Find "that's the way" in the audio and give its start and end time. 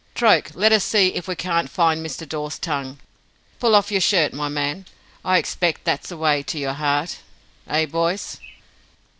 5.83-6.41